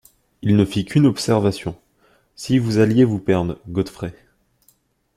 Il 0.41 0.55
ne 0.55 0.65
fit 0.65 0.83
qu’une 0.83 1.05
observation: 1.05 1.75
«Si 2.35 2.57
vous 2.57 2.79
alliez 2.79 3.03
vous 3.05 3.19
perdre, 3.19 3.59
Godfrey? 3.69 4.15